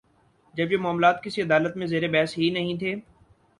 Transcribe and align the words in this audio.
جب 0.55 0.71
یہ 0.71 0.77
معاملات 0.77 1.23
کسی 1.23 1.41
عدالت 1.41 1.77
میں 1.77 1.87
زیر 1.87 2.07
بحث 2.07 2.37
ہی 2.37 2.49
نہیں 2.49 2.77
تھے۔ 2.77 2.95